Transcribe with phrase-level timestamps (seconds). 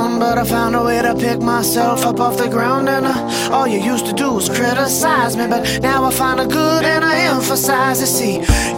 [0.00, 2.88] but I found a way to pick myself up off the ground.
[2.88, 6.46] And uh, all you used to do was criticize me, but now I find a
[6.46, 8.06] good and I emphasize it.
[8.06, 8.36] See,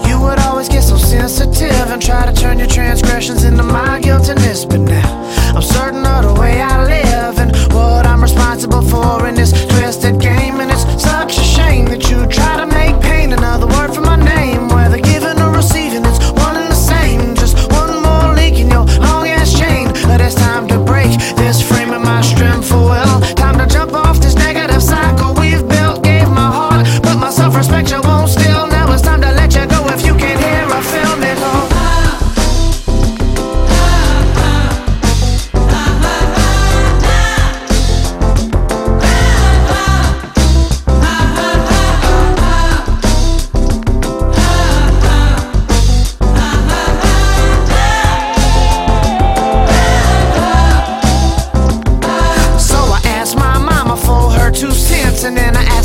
[0.09, 4.65] you would always get so sensitive and try to turn your transgressions into my guiltiness,
[4.65, 5.11] but now
[5.55, 9.53] I'm certain of the way I live and what I'm responsible for in this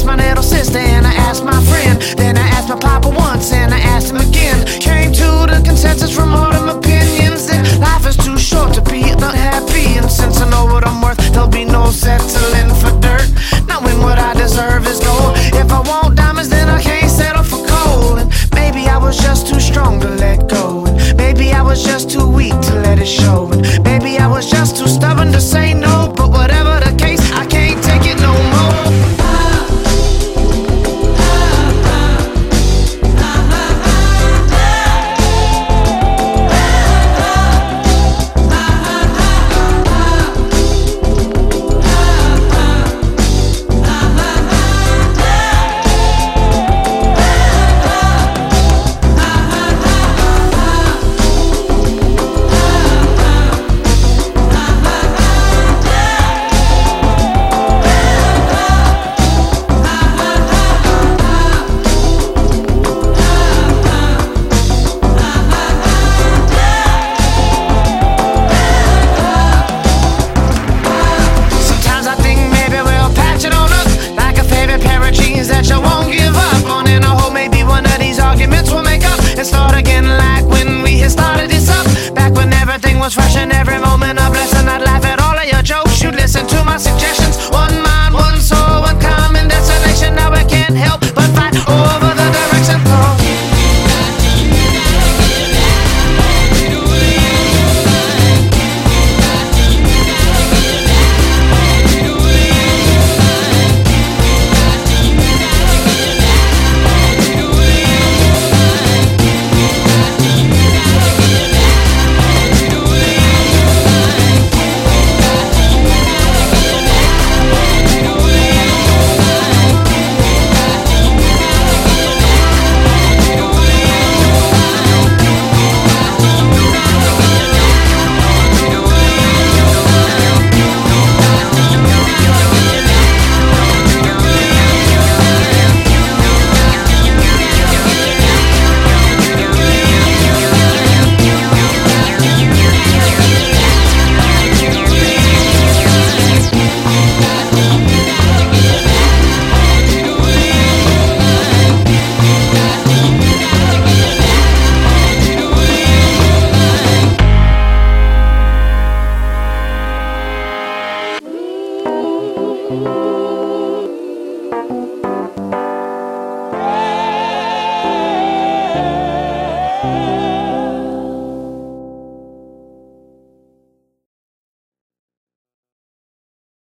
[0.08, 3.73] my little sister, and I asked my friend, then I asked my papa once, and
[3.73, 4.66] I asked him again.
[4.80, 9.02] Came to the consensus from all them opinions that life is too short to be
[9.11, 13.28] unhappy, and since I know what I'm worth, there'll be no settling for dirt.
[13.67, 15.33] Knowing what I deserve is gold.
[15.61, 18.17] If I want diamonds, then I can't settle for coal.
[18.17, 22.09] And maybe I was just too strong to let go, and maybe I was just
[22.09, 25.74] too weak to let it show, and maybe I was just too stubborn to say
[25.74, 26.06] no.